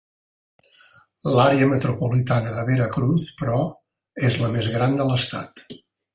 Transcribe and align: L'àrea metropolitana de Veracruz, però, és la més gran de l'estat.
L'àrea 1.35 1.67
metropolitana 1.73 2.55
de 2.55 2.63
Veracruz, 2.71 3.27
però, 3.43 3.59
és 4.31 4.39
la 4.47 4.51
més 4.57 4.73
gran 4.79 4.99
de 5.03 5.09
l'estat. 5.13 5.65